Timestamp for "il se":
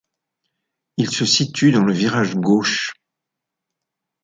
0.97-1.25